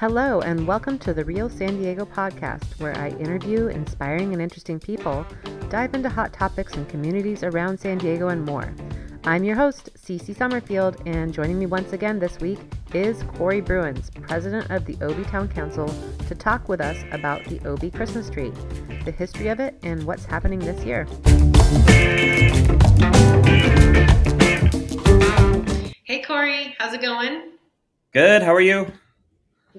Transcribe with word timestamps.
Hello, 0.00 0.40
and 0.42 0.64
welcome 0.64 0.96
to 1.00 1.12
the 1.12 1.24
Real 1.24 1.50
San 1.50 1.76
Diego 1.78 2.04
podcast, 2.04 2.78
where 2.78 2.96
I 2.96 3.08
interview 3.18 3.66
inspiring 3.66 4.32
and 4.32 4.40
interesting 4.40 4.78
people, 4.78 5.26
dive 5.70 5.92
into 5.92 6.08
hot 6.08 6.32
topics 6.32 6.74
and 6.74 6.88
communities 6.88 7.42
around 7.42 7.80
San 7.80 7.98
Diego, 7.98 8.28
and 8.28 8.44
more. 8.44 8.72
I'm 9.24 9.42
your 9.42 9.56
host, 9.56 9.90
Cece 9.96 10.36
Summerfield, 10.36 11.02
and 11.04 11.34
joining 11.34 11.58
me 11.58 11.66
once 11.66 11.92
again 11.92 12.20
this 12.20 12.38
week 12.38 12.60
is 12.94 13.24
Corey 13.24 13.60
Bruins, 13.60 14.08
president 14.22 14.70
of 14.70 14.84
the 14.84 14.96
OB 15.04 15.26
Town 15.26 15.48
Council, 15.48 15.92
to 16.28 16.34
talk 16.36 16.68
with 16.68 16.80
us 16.80 16.96
about 17.10 17.44
the 17.46 17.58
OB 17.68 17.92
Christmas 17.92 18.30
tree, 18.30 18.52
the 19.04 19.10
history 19.10 19.48
of 19.48 19.58
it, 19.58 19.76
and 19.82 20.04
what's 20.04 20.24
happening 20.24 20.60
this 20.60 20.84
year. 20.84 21.06
Hey, 26.04 26.22
Corey, 26.22 26.76
how's 26.78 26.94
it 26.94 27.02
going? 27.02 27.54
Good. 28.12 28.44
How 28.44 28.54
are 28.54 28.60
you? 28.60 28.92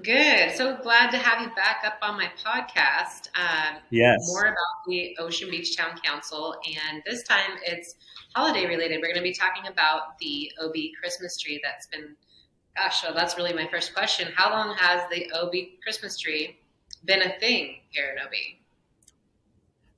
Good. 0.02 0.56
So 0.56 0.78
glad 0.82 1.10
to 1.10 1.18
have 1.18 1.42
you 1.42 1.54
back 1.54 1.82
up 1.84 1.98
on 2.02 2.16
my 2.16 2.30
podcast. 2.44 3.28
Um, 3.34 3.78
yes. 3.90 4.18
More 4.28 4.46
about 4.46 4.86
the 4.86 5.16
Ocean 5.18 5.50
Beach 5.50 5.76
Town 5.76 5.98
Council. 6.02 6.54
And 6.90 7.02
this 7.04 7.22
time 7.24 7.58
it's 7.64 7.96
holiday 8.34 8.66
related. 8.66 8.98
We're 9.00 9.08
going 9.08 9.16
to 9.16 9.22
be 9.22 9.34
talking 9.34 9.66
about 9.70 10.18
the 10.20 10.50
OB 10.62 10.74
Christmas 11.00 11.36
tree 11.38 11.60
that's 11.62 11.86
been, 11.88 12.14
gosh, 12.76 13.02
so 13.02 13.12
that's 13.14 13.36
really 13.36 13.52
my 13.52 13.66
first 13.68 13.94
question. 13.94 14.28
How 14.34 14.50
long 14.50 14.76
has 14.76 15.02
the 15.10 15.30
OB 15.32 15.52
Christmas 15.82 16.16
tree 16.18 16.58
been 17.04 17.22
a 17.22 17.38
thing 17.38 17.80
here 17.90 18.14
in 18.16 18.22
OB? 18.24 18.32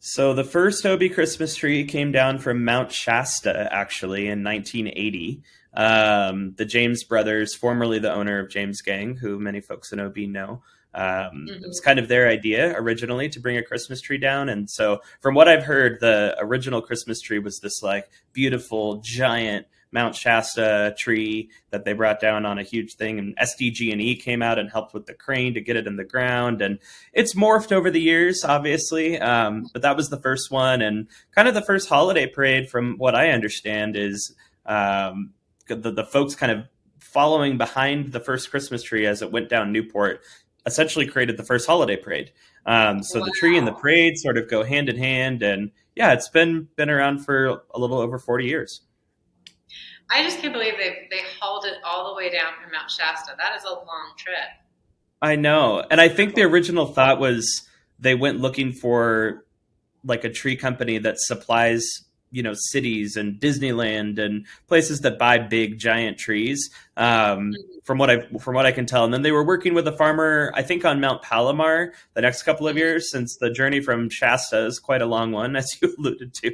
So 0.00 0.34
the 0.34 0.44
first 0.44 0.84
OB 0.84 1.12
Christmas 1.14 1.54
tree 1.54 1.84
came 1.84 2.10
down 2.10 2.38
from 2.38 2.64
Mount 2.64 2.90
Shasta, 2.90 3.68
actually, 3.70 4.26
in 4.26 4.42
1980. 4.42 5.42
Um, 5.74 6.54
the 6.56 6.64
James 6.64 7.04
brothers, 7.04 7.54
formerly 7.54 7.98
the 7.98 8.12
owner 8.12 8.38
of 8.38 8.50
James 8.50 8.82
Gang, 8.82 9.16
who 9.16 9.38
many 9.38 9.60
folks 9.60 9.92
in 9.92 10.00
OB 10.00 10.18
know, 10.18 10.62
um, 10.94 11.04
mm-hmm. 11.04 11.48
it 11.48 11.66
was 11.66 11.80
kind 11.80 11.98
of 11.98 12.08
their 12.08 12.28
idea 12.28 12.74
originally 12.76 13.28
to 13.30 13.40
bring 13.40 13.56
a 13.56 13.62
Christmas 13.62 14.00
tree 14.00 14.18
down. 14.18 14.48
And 14.48 14.68
so, 14.68 15.00
from 15.20 15.34
what 15.34 15.48
I've 15.48 15.64
heard, 15.64 16.00
the 16.00 16.36
original 16.38 16.82
Christmas 16.82 17.20
tree 17.20 17.38
was 17.38 17.60
this 17.60 17.82
like 17.82 18.10
beautiful, 18.32 19.00
giant 19.02 19.66
Mount 19.90 20.14
Shasta 20.14 20.94
tree 20.98 21.50
that 21.70 21.84
they 21.84 21.92
brought 21.92 22.18
down 22.18 22.46
on 22.46 22.58
a 22.58 22.62
huge 22.62 22.94
thing, 22.94 23.18
and 23.18 23.36
SDG&E 23.36 24.16
came 24.16 24.42
out 24.42 24.58
and 24.58 24.70
helped 24.70 24.94
with 24.94 25.06
the 25.06 25.14
crane 25.14 25.54
to 25.54 25.60
get 25.60 25.76
it 25.76 25.86
in 25.86 25.96
the 25.96 26.04
ground, 26.04 26.62
and 26.62 26.78
it's 27.12 27.34
morphed 27.34 27.72
over 27.72 27.90
the 27.90 28.00
years, 28.00 28.42
obviously. 28.42 29.18
Um, 29.18 29.68
but 29.72 29.82
that 29.82 29.96
was 29.96 30.08
the 30.08 30.20
first 30.20 30.50
one, 30.50 30.80
and 30.80 31.08
kind 31.34 31.46
of 31.46 31.54
the 31.54 31.62
first 31.62 31.88
holiday 31.88 32.26
parade, 32.26 32.70
from 32.70 32.96
what 32.96 33.14
I 33.14 33.30
understand, 33.30 33.96
is 33.96 34.34
um, 34.64 35.32
the, 35.66 35.90
the 35.90 36.04
folks 36.04 36.34
kind 36.34 36.52
of 36.52 36.66
following 36.98 37.58
behind 37.58 38.12
the 38.12 38.20
first 38.20 38.50
Christmas 38.50 38.82
tree 38.82 39.06
as 39.06 39.22
it 39.22 39.32
went 39.32 39.48
down 39.48 39.72
Newport 39.72 40.20
essentially 40.66 41.06
created 41.06 41.36
the 41.36 41.42
first 41.42 41.66
holiday 41.66 41.96
parade. 41.96 42.32
Um, 42.66 43.02
so 43.02 43.20
wow. 43.20 43.26
the 43.26 43.32
tree 43.32 43.58
and 43.58 43.66
the 43.66 43.72
parade 43.72 44.16
sort 44.18 44.38
of 44.38 44.48
go 44.48 44.62
hand 44.62 44.88
in 44.88 44.96
hand, 44.96 45.42
and 45.42 45.72
yeah, 45.96 46.12
it's 46.12 46.28
been 46.28 46.68
been 46.76 46.90
around 46.90 47.24
for 47.24 47.62
a 47.74 47.78
little 47.78 47.98
over 47.98 48.18
forty 48.18 48.46
years. 48.46 48.82
I 50.10 50.22
just 50.22 50.38
can't 50.38 50.52
believe 50.52 50.74
they 50.76 51.08
they 51.10 51.22
hauled 51.40 51.64
it 51.64 51.74
all 51.84 52.12
the 52.12 52.16
way 52.16 52.30
down 52.30 52.52
from 52.62 52.70
Mount 52.70 52.90
Shasta. 52.90 53.32
That 53.36 53.56
is 53.56 53.64
a 53.64 53.70
long 53.70 54.12
trip. 54.16 54.36
I 55.20 55.36
know, 55.36 55.84
and 55.90 56.00
I 56.00 56.08
think 56.08 56.34
the 56.34 56.42
original 56.42 56.86
thought 56.86 57.18
was 57.18 57.68
they 57.98 58.14
went 58.14 58.40
looking 58.40 58.72
for 58.72 59.44
like 60.04 60.24
a 60.24 60.30
tree 60.30 60.56
company 60.56 60.98
that 60.98 61.18
supplies 61.18 62.04
you 62.32 62.42
know 62.42 62.54
cities 62.54 63.16
and 63.16 63.38
Disneyland 63.38 64.18
and 64.18 64.46
places 64.66 65.02
that 65.02 65.18
buy 65.18 65.38
big 65.38 65.78
giant 65.78 66.18
trees. 66.18 66.70
Um, 66.96 67.52
from 67.84 67.98
what 67.98 68.10
I 68.10 68.22
from 68.38 68.54
what 68.54 68.66
I 68.66 68.72
can 68.72 68.86
tell, 68.86 69.04
and 69.04 69.12
then 69.12 69.22
they 69.22 69.32
were 69.32 69.44
working 69.44 69.74
with 69.74 69.86
a 69.86 69.92
farmer, 69.92 70.52
I 70.54 70.62
think, 70.62 70.84
on 70.84 71.00
Mount 71.00 71.22
Palomar 71.22 71.92
the 72.14 72.20
next 72.20 72.42
couple 72.42 72.66
of 72.66 72.76
years, 72.76 73.10
since 73.10 73.36
the 73.36 73.50
journey 73.50 73.80
from 73.80 74.08
Shasta 74.08 74.66
is 74.66 74.78
quite 74.78 75.02
a 75.02 75.06
long 75.06 75.32
one, 75.32 75.54
as 75.62 75.68
you 75.80 75.94
alluded 75.98 76.34
to. 76.34 76.52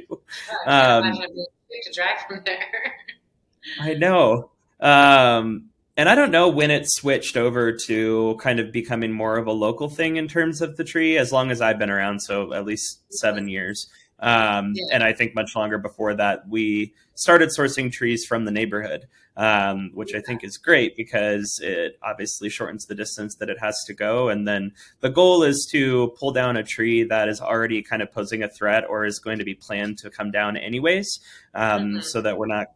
Um, 0.67 1.13
to 1.13 1.93
drive 1.93 2.19
from 2.27 2.41
there. 2.45 2.93
I 3.81 3.93
know. 3.93 4.51
Um, 4.79 5.69
and 5.97 6.07
I 6.07 6.15
don't 6.15 6.31
know 6.31 6.47
when 6.47 6.71
it 6.71 6.89
switched 6.89 7.35
over 7.35 7.73
to 7.73 8.37
kind 8.41 8.59
of 8.59 8.71
becoming 8.71 9.11
more 9.11 9.37
of 9.37 9.47
a 9.47 9.51
local 9.51 9.89
thing 9.89 10.15
in 10.15 10.29
terms 10.29 10.61
of 10.61 10.77
the 10.77 10.85
tree, 10.85 11.17
as 11.17 11.33
long 11.33 11.51
as 11.51 11.59
I've 11.59 11.77
been 11.77 11.89
around, 11.89 12.21
so 12.21 12.53
at 12.53 12.65
least 12.65 13.01
seven 13.11 13.49
years. 13.49 13.89
Um, 14.19 14.73
yeah. 14.75 14.85
And 14.91 15.03
I 15.03 15.13
think 15.13 15.35
much 15.35 15.55
longer 15.55 15.77
before 15.77 16.13
that, 16.15 16.47
we 16.47 16.93
started 17.15 17.49
sourcing 17.49 17.91
trees 17.91 18.25
from 18.25 18.45
the 18.45 18.51
neighborhood, 18.51 19.07
um, 19.37 19.91
which 19.93 20.13
I 20.13 20.21
think 20.21 20.43
is 20.43 20.57
great 20.57 20.95
because 20.95 21.59
it 21.61 21.97
obviously 22.03 22.49
shortens 22.49 22.85
the 22.85 22.95
distance 22.95 23.35
that 23.35 23.49
it 23.49 23.57
has 23.59 23.83
to 23.87 23.93
go. 23.93 24.29
And 24.29 24.47
then 24.47 24.73
the 25.01 25.09
goal 25.09 25.43
is 25.43 25.67
to 25.71 26.13
pull 26.19 26.31
down 26.31 26.57
a 26.57 26.63
tree 26.63 27.03
that 27.03 27.29
is 27.29 27.41
already 27.41 27.81
kind 27.81 28.01
of 28.01 28.11
posing 28.11 28.43
a 28.43 28.49
threat 28.49 28.83
or 28.89 29.05
is 29.05 29.19
going 29.19 29.39
to 29.39 29.45
be 29.45 29.55
planned 29.55 29.97
to 29.99 30.09
come 30.09 30.31
down 30.31 30.57
anyways, 30.57 31.19
um, 31.53 31.81
mm-hmm. 31.81 31.99
so 32.01 32.21
that 32.21 32.37
we're 32.37 32.47
not 32.47 32.67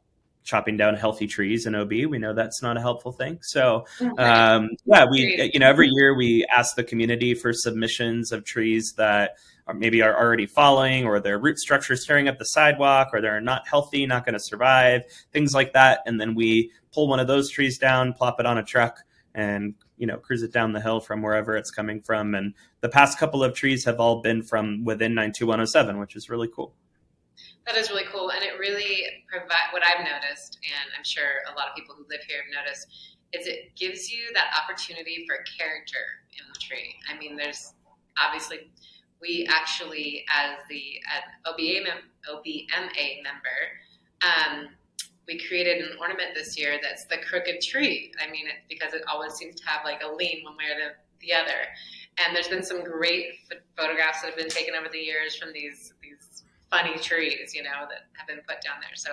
chopping 0.44 0.78
down 0.78 0.96
healthy 0.96 1.28
trees 1.28 1.66
in 1.66 1.76
OB. 1.76 1.92
We 1.92 2.18
know 2.18 2.34
that's 2.34 2.62
not 2.62 2.78
a 2.78 2.82
helpful 2.82 3.12
thing. 3.12 3.40
So, 3.42 3.86
um, 4.18 4.70
yeah, 4.86 5.06
we, 5.10 5.52
you 5.54 5.60
know, 5.60 5.70
every 5.70 5.88
year 5.90 6.16
we 6.16 6.46
ask 6.52 6.76
the 6.76 6.84
community 6.84 7.34
for 7.34 7.54
submissions 7.54 8.32
of 8.32 8.44
trees 8.44 8.94
that 8.98 9.38
or 9.68 9.74
maybe 9.74 10.02
are 10.02 10.18
already 10.18 10.46
falling 10.46 11.06
or 11.06 11.20
their 11.20 11.40
root 11.40 11.58
structure 11.58 11.94
is 11.94 12.06
tearing 12.06 12.28
up 12.28 12.38
the 12.38 12.46
sidewalk 12.46 13.10
or 13.14 13.22
they're 13.22 13.40
not 13.40 13.68
healthy, 13.68 14.06
not 14.06 14.26
going 14.26 14.34
to 14.34 14.40
survive, 14.40 15.04
things 15.32 15.54
like 15.54 15.74
that. 15.74 16.02
And 16.06 16.20
then 16.20 16.36
we 16.36 16.72
pull 16.94 17.08
one 17.08 17.20
of 17.20 17.28
those 17.28 17.50
trees 17.50 17.78
down, 17.78 18.14
plop 18.14 18.40
it 18.40 18.46
on 18.46 18.58
a 18.58 18.64
truck, 18.64 19.00
and 19.36 19.74
you 19.98 20.06
know 20.06 20.18
cruise 20.18 20.44
it 20.44 20.54
down 20.54 20.74
the 20.74 20.82
hill 20.82 21.00
from 21.00 21.22
wherever 21.22 21.56
it's 21.56 21.72
coming 21.72 22.02
from. 22.02 22.36
And 22.36 22.54
the 22.82 22.90
past 22.90 23.18
couple 23.18 23.44
of 23.44 23.54
trees 23.54 23.86
have 23.86 24.00
all 24.00 24.22
been 24.22 24.44
from 24.44 24.84
within 24.84 25.14
92107, 25.16 26.00
which 26.00 26.16
is 26.16 26.30
really 26.30 26.50
cool. 26.54 26.74
That 27.66 27.78
is 27.78 27.90
really 27.90 28.06
cool, 28.06 28.32
and 28.32 28.44
it 28.44 28.60
really 28.60 29.06
provide 29.28 29.72
what 29.72 29.84
I've 29.86 30.04
noticed, 30.04 30.60
and 30.64 30.92
I'm 30.98 31.04
sure 31.04 31.44
a 31.52 31.56
lot 31.58 31.70
of 31.70 31.76
people 31.76 31.96
who 31.96 32.06
live 32.10 32.22
here 32.28 32.44
have 32.44 32.66
noticed, 32.66 32.88
is 33.32 33.48
it 33.48 33.76
gives 33.76 34.12
you 34.12 34.32
that 34.34 34.54
opportunity 34.62 35.26
for 35.28 35.38
character 35.58 36.22
in 36.38 36.46
the 36.52 36.60
tree. 36.60 36.96
I 37.10 37.18
mean, 37.18 37.36
there's 37.36 37.74
obviously 38.18 38.70
we 39.24 39.48
actually, 39.50 40.26
as 40.30 40.58
the 40.70 41.00
OBA 41.46 41.84
mem- 41.84 42.12
OBMA 42.30 43.24
member, 43.24 43.60
um, 44.22 44.68
we 45.28 45.40
created 45.48 45.78
an 45.86 45.98
ornament 46.00 46.36
this 46.36 46.60
year 46.60 46.78
that's 46.84 47.06
the 47.06 47.18
crooked 47.18 47.62
tree. 47.62 48.12
I 48.22 48.30
mean, 48.30 48.48
it, 48.48 48.56
because 48.68 48.94
it 48.94 49.04
always 49.12 49.34
seems 49.34 49.56
to 49.62 49.66
have 49.66 49.86
like 49.86 50.02
a 50.04 50.12
lean 50.12 50.44
one 50.44 50.58
way 50.58 50.66
or 50.66 50.76
the, 50.76 51.26
the 51.26 51.34
other. 51.34 51.64
And 52.18 52.36
there's 52.36 52.50
been 52.50 52.64
some 52.64 52.84
great 52.84 53.28
photographs 53.78 54.22
that 54.22 54.28
have 54.28 54.38
been 54.38 54.50
taken 54.50 54.76
over 54.76 54.90
the 54.92 55.00
years 55.00 55.36
from 55.36 55.54
these 55.54 55.94
these 56.04 56.33
funny 56.74 56.98
trees, 56.98 57.54
you 57.54 57.62
know, 57.62 57.86
that 57.88 58.10
have 58.18 58.28
been 58.28 58.42
put 58.48 58.62
down 58.62 58.76
there. 58.82 58.96
So 58.96 59.12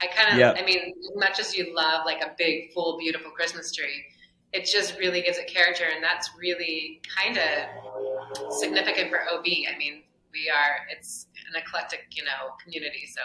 I 0.00 0.06
kind 0.06 0.32
of, 0.32 0.38
yep. 0.38 0.56
I 0.58 0.64
mean, 0.64 0.94
as 0.98 1.16
much 1.16 1.38
as 1.38 1.54
you 1.54 1.74
love 1.74 2.06
like 2.06 2.22
a 2.22 2.32
big, 2.38 2.72
full, 2.72 2.98
beautiful 2.98 3.30
Christmas 3.30 3.70
tree, 3.72 4.04
it 4.52 4.64
just 4.64 4.98
really 4.98 5.20
gives 5.20 5.36
it 5.36 5.46
character, 5.46 5.84
and 5.92 6.02
that's 6.02 6.30
really 6.38 7.02
kind 7.04 7.36
of 7.36 8.52
significant 8.52 9.10
for 9.10 9.20
OB. 9.20 9.44
I 9.44 9.76
mean, 9.76 10.02
we 10.32 10.50
are 10.50 10.86
it's 10.90 11.26
an 11.52 11.60
eclectic, 11.60 12.06
you 12.12 12.24
know, 12.24 12.54
community, 12.62 13.06
so 13.06 13.20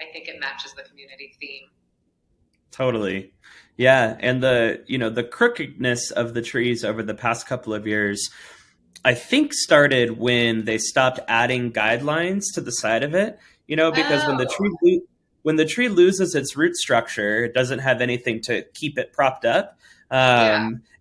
I 0.00 0.12
think 0.12 0.28
it 0.28 0.40
matches 0.40 0.74
the 0.74 0.82
community 0.82 1.32
theme. 1.40 1.70
Totally. 2.70 3.32
Yeah, 3.76 4.16
and 4.20 4.42
the 4.42 4.84
you 4.86 4.98
know 4.98 5.08
the 5.08 5.24
crookedness 5.24 6.10
of 6.10 6.34
the 6.34 6.42
trees 6.42 6.84
over 6.84 7.02
the 7.02 7.14
past 7.14 7.46
couple 7.46 7.72
of 7.72 7.86
years 7.86 8.28
I 9.04 9.14
think 9.14 9.54
started 9.54 10.18
when 10.18 10.64
they 10.64 10.78
stopped 10.78 11.20
adding 11.28 11.70
guy 11.70 11.96
lines 11.96 12.52
to 12.52 12.60
the 12.60 12.72
side 12.72 13.02
of 13.02 13.14
it, 13.14 13.38
you 13.66 13.76
know, 13.76 13.90
because 13.90 14.24
oh. 14.24 14.28
when 14.28 14.36
the 14.36 14.46
tree 14.46 15.00
oh. 15.00 15.06
when 15.42 15.56
the 15.56 15.64
tree 15.64 15.88
loses 15.88 16.34
its 16.34 16.56
root 16.56 16.76
structure, 16.76 17.44
it 17.44 17.54
doesn't 17.54 17.78
have 17.78 18.00
anything 18.00 18.40
to 18.42 18.64
keep 18.74 18.98
it 18.98 19.12
propped 19.12 19.44
up. 19.44 19.78
Um, 20.10 20.18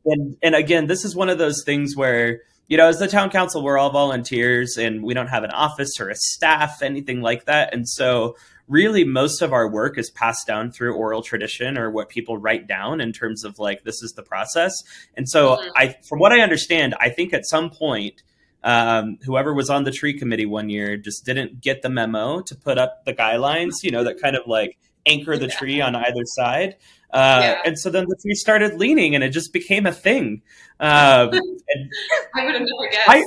yeah. 0.05 0.13
and, 0.13 0.37
and 0.43 0.55
again, 0.55 0.87
this 0.87 1.05
is 1.05 1.15
one 1.15 1.29
of 1.29 1.37
those 1.37 1.63
things 1.65 1.95
where, 1.95 2.41
you 2.67 2.77
know, 2.77 2.87
as 2.87 2.99
the 2.99 3.07
town 3.07 3.29
council, 3.29 3.63
we're 3.63 3.77
all 3.77 3.89
volunteers 3.89 4.77
and 4.77 5.03
we 5.03 5.13
don't 5.13 5.27
have 5.27 5.43
an 5.43 5.51
office 5.51 5.99
or 5.99 6.09
a 6.09 6.15
staff, 6.15 6.81
anything 6.81 7.21
like 7.21 7.45
that. 7.45 7.73
And 7.73 7.87
so, 7.87 8.35
really, 8.67 9.03
most 9.03 9.41
of 9.41 9.53
our 9.53 9.69
work 9.69 9.97
is 9.97 10.09
passed 10.09 10.47
down 10.47 10.71
through 10.71 10.95
oral 10.95 11.21
tradition 11.21 11.77
or 11.77 11.89
what 11.89 12.09
people 12.09 12.37
write 12.37 12.67
down 12.67 13.01
in 13.01 13.13
terms 13.13 13.43
of 13.43 13.59
like, 13.59 13.83
this 13.83 14.01
is 14.03 14.13
the 14.13 14.23
process. 14.23 14.73
And 15.15 15.27
so, 15.27 15.55
mm-hmm. 15.55 15.69
I, 15.75 15.95
from 16.07 16.19
what 16.19 16.31
I 16.31 16.41
understand, 16.41 16.95
I 16.99 17.09
think 17.09 17.33
at 17.33 17.45
some 17.45 17.69
point, 17.69 18.23
um, 18.63 19.17
whoever 19.23 19.53
was 19.53 19.69
on 19.69 19.83
the 19.83 19.91
tree 19.91 20.17
committee 20.17 20.45
one 20.45 20.69
year 20.69 20.97
just 20.97 21.25
didn't 21.25 21.61
get 21.61 21.81
the 21.81 21.89
memo 21.89 22.41
to 22.41 22.55
put 22.55 22.77
up 22.77 23.05
the 23.05 23.13
guy 23.13 23.37
lines, 23.37 23.81
you 23.83 23.91
know, 23.91 24.03
that 24.03 24.21
kind 24.21 24.35
of 24.35 24.43
like 24.47 24.77
anchor 25.05 25.37
the 25.37 25.47
tree 25.47 25.79
on 25.79 25.95
either 25.95 26.23
side. 26.25 26.75
Uh, 27.11 27.39
yeah. 27.41 27.61
And 27.65 27.79
so 27.79 27.89
then 27.89 28.05
the 28.07 28.17
tree 28.21 28.35
started 28.35 28.73
leaning, 28.73 29.15
and 29.15 29.23
it 29.23 29.29
just 29.29 29.53
became 29.53 29.85
a 29.85 29.93
thing. 29.93 30.41
Um, 30.79 31.29
I 32.35 32.45
would 32.45 32.53
have 32.53 32.61
never 32.61 32.91
guessed. 32.91 33.07
I, 33.07 33.23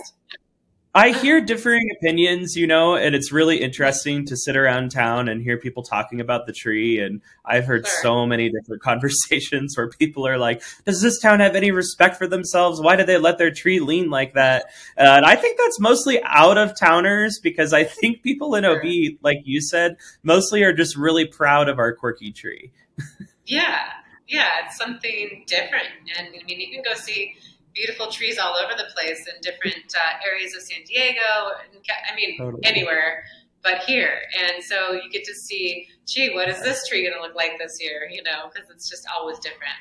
I 0.93 1.13
hear 1.13 1.41
differing 1.41 1.89
opinions, 1.97 2.57
you 2.57 2.67
know, 2.67 2.97
and 2.97 3.15
it's 3.15 3.31
really 3.31 3.59
interesting 3.61 4.27
to 4.27 4.37
sit 4.37 4.57
around 4.57 4.91
town 4.91 5.29
and 5.29 5.41
hear 5.41 5.57
people 5.57 5.85
talking 5.85 6.21
about 6.21 6.47
the 6.49 6.53
tree. 6.53 6.99
And 6.99 7.21
I've 7.45 7.65
heard 7.65 7.87
Sure. 7.87 7.99
so 8.03 8.27
many 8.27 8.51
different 8.51 8.83
conversations 8.83 9.77
where 9.77 9.89
people 9.89 10.27
are 10.27 10.37
like, 10.37 10.63
"Does 10.85 11.01
this 11.01 11.21
town 11.21 11.39
have 11.39 11.55
any 11.55 11.71
respect 11.71 12.17
for 12.17 12.27
themselves? 12.27 12.81
Why 12.81 12.97
do 12.97 13.05
they 13.05 13.19
let 13.19 13.39
their 13.39 13.53
tree 13.53 13.79
lean 13.79 14.11
like 14.11 14.35
that?" 14.35 14.65
Uh, 14.99 15.03
and 15.19 15.25
I 15.25 15.37
think 15.37 15.59
that's 15.59 15.79
mostly 15.79 16.21
out 16.25 16.59
of 16.59 16.77
towners 16.77 17.39
because 17.41 17.73
I 17.73 17.85
think 17.85 18.23
people 18.23 18.57
in 18.57 18.65
Sure. 18.65 18.77
OB, 18.81 19.19
like 19.23 19.39
you 19.45 19.61
said, 19.61 19.97
mostly 20.25 20.65
are 20.65 20.73
just 20.73 20.97
really 20.97 21.25
proud 21.25 21.69
of 21.69 21.79
our 21.79 21.95
quirky 21.95 22.33
tree. 22.33 22.73
Yeah, 23.47 23.81
yeah, 24.29 24.47
it's 24.65 24.77
something 24.77 25.43
different. 25.49 25.89
And 26.17 26.29
I 26.29 26.31
mean, 26.47 26.61
you 26.61 26.71
can 26.73 26.83
go 26.85 26.95
see 26.97 27.35
beautiful 27.75 28.09
trees 28.09 28.39
all 28.39 28.57
over 28.57 28.73
the 28.77 28.89
place 28.95 29.27
in 29.27 29.41
different 29.43 29.95
uh, 29.95 30.27
areas 30.27 30.55
of 30.55 30.63
San 30.63 30.85
Diego. 30.85 31.21
I 31.21 32.15
mean, 32.15 32.39
Totally. 32.39 32.63
anywhere 32.65 33.25
but 33.63 33.79
here. 33.81 34.19
And 34.43 34.63
so 34.63 34.93
you 34.93 35.11
get 35.11 35.25
to 35.25 35.35
see, 35.35 35.87
gee, 36.07 36.35
what 36.35 36.49
is 36.49 36.63
this 36.63 36.89
tree 36.89 37.03
going 37.03 37.15
to 37.15 37.21
look 37.21 37.35
like 37.35 37.59
this 37.59 37.79
year? 37.81 38.09
You 38.11 38.23
know, 38.23 38.51
because 38.53 38.71
it's 38.71 38.89
just 38.89 39.07
always 39.15 39.39
different. 39.39 39.75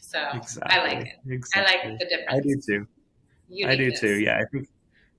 So 0.00 0.18
I 0.62 0.78
like 0.78 1.06
it. 1.24 1.44
I 1.54 1.62
like 1.62 1.98
the 1.98 2.06
difference. 2.06 2.30
I 2.30 2.40
do 2.40 2.60
too. 2.66 3.66
I 3.66 3.76
do 3.76 3.90
too. 3.90 4.20
Yeah, 4.20 4.38
I 4.38 4.44
think 4.52 4.68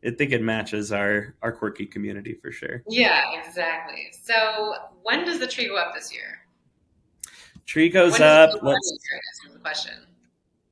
I 0.05 0.11
think 0.11 0.31
it 0.31 0.41
matches 0.41 0.91
our 0.91 1.35
our 1.41 1.51
quirky 1.51 1.85
community 1.85 2.35
for 2.41 2.51
sure. 2.51 2.83
Yeah, 2.87 3.23
exactly. 3.33 4.07
So 4.23 4.75
when 5.03 5.25
does 5.25 5.39
the 5.39 5.47
tree 5.47 5.67
go 5.67 5.75
up 5.75 5.93
this 5.93 6.13
year? 6.13 6.39
Tree 7.65 7.89
goes 7.89 8.19
up. 8.21 8.49
it 8.49 8.53
go 8.53 8.57
up 8.59 8.63
Let's 8.63 8.91
year, 8.91 8.99
I 9.11 9.17
guess 9.17 9.49
is 9.49 9.53
the 9.53 9.59
question. 9.59 9.93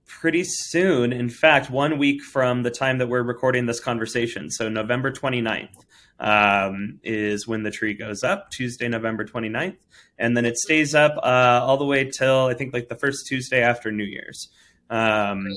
Pretty 0.05 0.43
soon. 0.43 1.11
In 1.11 1.29
fact, 1.29 1.69
one 1.69 1.97
week 1.97 2.21
from 2.21 2.63
the 2.63 2.71
time 2.71 2.97
that 2.99 3.07
we're 3.07 3.23
recording 3.23 3.65
this 3.65 3.79
conversation. 3.79 4.49
So 4.49 4.69
November 4.69 5.11
29th 5.11 5.69
um, 6.19 6.99
is 7.03 7.47
when 7.47 7.63
the 7.63 7.71
tree 7.71 7.93
goes 7.93 8.23
up, 8.23 8.49
Tuesday, 8.51 8.87
November 8.87 9.25
29th. 9.25 9.77
And 10.17 10.37
then 10.37 10.45
it 10.45 10.57
stays 10.57 10.95
up 10.95 11.17
uh, 11.17 11.61
all 11.63 11.77
the 11.77 11.85
way 11.85 12.09
till 12.09 12.45
I 12.45 12.53
think 12.53 12.73
like 12.73 12.87
the 12.87 12.95
first 12.95 13.27
Tuesday 13.27 13.61
after 13.61 13.91
New 13.91 14.05
Year's. 14.05 14.49
Um, 14.89 15.47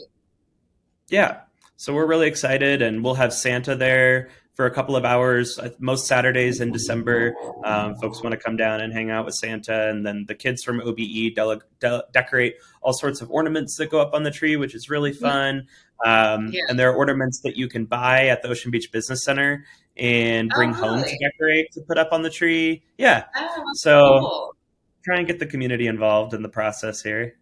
yeah. 1.09 1.41
So 1.77 1.94
we're 1.94 2.06
really 2.06 2.27
excited, 2.27 2.83
and 2.83 3.05
we'll 3.05 3.15
have 3.15 3.33
Santa 3.33 3.77
there 3.77 4.31
for 4.58 4.66
a 4.66 4.70
couple 4.75 4.96
of 4.96 5.05
hours. 5.05 5.56
Most 5.78 6.08
Saturdays 6.08 6.60
in 6.60 6.72
December, 6.72 7.32
um, 7.64 7.94
folks 8.02 8.25
want 8.25 8.32
to 8.32 8.37
come 8.37 8.56
down 8.56 8.81
and 8.81 8.93
hang 8.93 9.08
out 9.08 9.25
with 9.25 9.34
Santa, 9.37 9.88
and 9.88 10.05
then 10.05 10.25
the 10.26 10.34
kids 10.34 10.64
from 10.64 10.81
OBE 10.81 11.32
dele- 11.32 11.60
de- 11.78 12.02
decorate 12.12 12.56
all 12.82 12.93
sorts 12.93 13.20
of 13.20 13.31
ornaments 13.31 13.76
that 13.76 13.88
go 13.88 14.00
up 14.00 14.14
on 14.14 14.25
the 14.25 14.32
tree, 14.32 14.56
which 14.56 14.75
is 14.75 14.90
really 14.90 15.12
fun. 15.12 15.69
Um, 16.05 16.49
Yeah. 16.49 16.62
And 16.69 16.76
there 16.76 16.90
are 16.90 16.94
ornaments 16.96 17.38
that 17.44 17.56
you 17.56 17.69
can 17.69 17.84
buy 17.84 18.26
at 18.26 18.43
the 18.43 18.49
Ocean 18.49 18.72
Beach 18.72 18.90
Business 18.90 19.22
Center 19.22 19.64
and 19.96 20.50
Oh, 20.52 20.56
bring 20.56 20.72
home 20.72 21.05
to 21.05 21.19
decorate 21.20 21.70
to 21.75 21.81
put 21.82 21.96
up 21.96 22.08
on 22.12 22.22
the 22.22 22.31
tree. 22.31 22.82
Yeah. 22.99 23.26
Oh, 23.37 23.62
So 23.75 24.19
cool. 24.19 24.56
try 25.05 25.19
and 25.19 25.26
get 25.28 25.38
the 25.38 25.46
community 25.46 25.87
involved 25.87 26.34
in 26.34 26.43
the 26.43 26.49
process 26.49 27.00
here. 27.00 27.38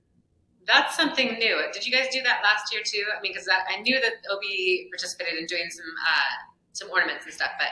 That's 0.66 0.94
something 0.94 1.38
new. 1.38 1.62
Did 1.72 1.86
you 1.86 1.92
guys 1.96 2.08
do 2.12 2.20
that 2.24 2.40
last 2.42 2.74
year 2.74 2.82
too? 2.84 3.04
I 3.16 3.22
mean, 3.22 3.32
because 3.32 3.48
I 3.48 3.80
knew 3.80 3.98
that 4.02 4.12
OB 4.30 4.90
participated 4.90 5.38
in 5.38 5.46
doing 5.46 5.70
some 5.70 5.86
uh, 6.06 6.52
some 6.76 6.90
ornaments 6.90 7.24
and 7.24 7.34
stuff. 7.34 7.50
But 7.58 7.68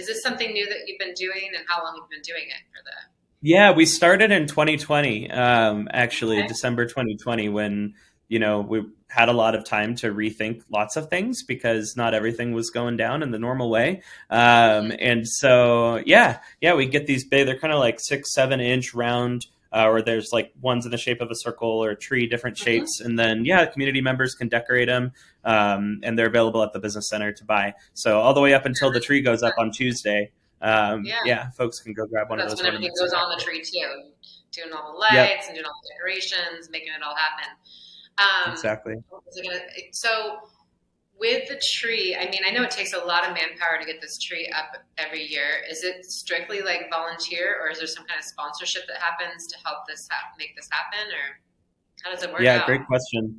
is 0.00 0.06
this 0.06 0.22
something 0.22 0.52
new 0.52 0.66
that 0.66 0.78
you've 0.86 0.98
been 0.98 1.14
doing, 1.14 1.50
and 1.56 1.64
how 1.68 1.82
long 1.82 1.94
have 1.94 2.08
you 2.10 2.16
been 2.16 2.22
doing 2.22 2.44
it 2.48 2.62
for 2.70 2.82
the? 2.84 2.90
Yeah, 3.42 3.72
we 3.72 3.86
started 3.86 4.30
in 4.32 4.46
2020, 4.46 5.30
um, 5.30 5.88
actually, 5.92 6.38
Okay. 6.40 6.48
December 6.48 6.84
2020, 6.84 7.48
when, 7.48 7.94
you 8.28 8.38
know, 8.38 8.60
we 8.60 8.82
had 9.08 9.30
a 9.30 9.32
lot 9.32 9.54
of 9.54 9.64
time 9.64 9.94
to 9.96 10.12
rethink 10.12 10.60
lots 10.70 10.96
of 10.96 11.08
things 11.08 11.42
because 11.42 11.94
not 11.96 12.12
everything 12.12 12.52
was 12.52 12.68
going 12.70 12.98
down 12.98 13.22
in 13.22 13.30
the 13.30 13.38
normal 13.38 13.70
way. 13.70 14.02
Um, 14.28 14.92
and 15.00 15.26
so, 15.26 16.02
yeah, 16.04 16.40
yeah, 16.60 16.74
we 16.74 16.84
get 16.86 17.06
these 17.06 17.26
big, 17.26 17.46
they're 17.46 17.58
kind 17.58 17.72
of 17.72 17.80
like 17.80 17.98
six, 17.98 18.34
seven 18.34 18.60
inch 18.60 18.92
round, 18.92 19.46
uh, 19.72 19.86
or 19.86 20.02
there's 20.02 20.30
like 20.32 20.52
ones 20.60 20.84
in 20.84 20.90
the 20.90 20.98
shape 20.98 21.20
of 21.20 21.30
a 21.30 21.34
circle 21.34 21.68
or 21.68 21.90
a 21.90 21.96
tree, 21.96 22.26
different 22.26 22.56
Mhm. 22.56 22.64
shapes. 22.64 23.00
And 23.00 23.18
then, 23.18 23.44
yeah, 23.44 23.64
community 23.66 24.00
members 24.00 24.34
can 24.34 24.48
decorate 24.48 24.88
them. 24.88 25.12
Um, 25.44 26.00
and 26.02 26.18
they're 26.18 26.26
available 26.26 26.62
at 26.62 26.72
the 26.72 26.80
business 26.80 27.08
center 27.08 27.32
to 27.32 27.44
buy. 27.44 27.74
So 27.94 28.20
all 28.20 28.34
the 28.34 28.40
way 28.40 28.52
up 28.54 28.66
until 28.66 28.90
the 28.92 29.00
tree 29.00 29.20
goes 29.20 29.42
up 29.42 29.54
on 29.58 29.70
Tuesday. 29.70 30.32
Um, 30.62 31.04
Yeah. 31.04 31.20
yeah. 31.24 31.50
folks 31.52 31.80
can 31.80 31.94
go 31.94 32.06
grab 32.06 32.28
one 32.28 32.38
of 32.40 32.44
those. 32.44 32.52
That's 32.58 32.62
when 32.62 32.74
everything 32.74 32.94
goes 32.98 33.12
on 33.12 33.30
the 33.36 33.42
tree 33.42 33.62
too, 33.62 34.10
doing 34.52 34.72
all 34.74 34.92
the 34.92 34.98
lights 34.98 35.14
Yep. 35.14 35.40
and 35.46 35.54
doing 35.54 35.64
all 35.64 35.80
the 35.82 35.88
decorations, 35.94 36.68
making 36.70 36.92
it 36.92 37.02
all 37.02 37.14
happen. 37.16 37.48
Um, 38.18 38.52
Exactly. 38.52 38.94
what 39.08 39.24
was 39.24 39.38
I 39.38 39.42
gonna- 39.48 39.64
So 39.92 40.38
with 41.20 41.48
the 41.48 41.60
tree, 41.62 42.16
I 42.18 42.30
mean, 42.30 42.40
I 42.46 42.50
know 42.50 42.62
it 42.62 42.70
takes 42.70 42.94
a 42.94 42.98
lot 42.98 43.28
of 43.28 43.34
manpower 43.34 43.78
to 43.78 43.84
get 43.84 44.00
this 44.00 44.18
tree 44.18 44.50
up 44.56 44.82
every 44.96 45.22
year. 45.22 45.62
Is 45.70 45.84
it 45.84 46.06
strictly 46.06 46.62
like 46.62 46.88
volunteer, 46.90 47.56
or 47.62 47.70
is 47.70 47.78
there 47.78 47.86
some 47.86 48.06
kind 48.06 48.18
of 48.18 48.24
sponsorship 48.24 48.84
that 48.88 48.96
happens 48.96 49.46
to 49.48 49.56
help 49.64 49.86
this 49.86 50.08
hap- 50.10 50.38
make 50.38 50.56
this 50.56 50.68
happen, 50.72 51.12
or 51.12 51.38
how 52.02 52.10
does 52.10 52.22
it 52.22 52.32
work? 52.32 52.40
Yeah, 52.40 52.60
out? 52.60 52.66
great 52.66 52.86
question. 52.86 53.38